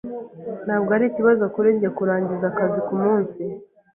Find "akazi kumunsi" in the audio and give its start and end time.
2.51-3.41